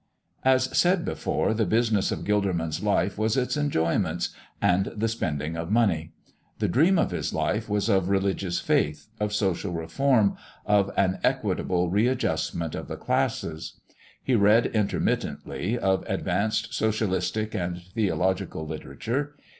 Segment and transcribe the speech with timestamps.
[0.43, 5.69] As said before, the business of Gilderman's life was its enjoyments and the spending of
[5.71, 6.11] money;
[6.57, 11.91] the dream of his life was of religious faith, of social reform, of an equitable
[11.91, 13.79] readjustment of the classes.
[14.23, 19.35] He read intermittently of advanced socialistic and theological literature.